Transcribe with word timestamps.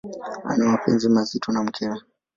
Ana 0.43 0.65
mapenzi 0.65 1.07
mazito 1.09 1.47
na 1.51 1.63
mkewe. 1.63 2.01